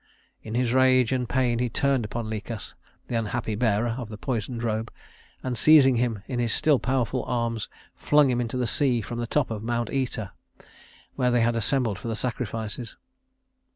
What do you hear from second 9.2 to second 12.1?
top of Mount Œta, where they had assembled for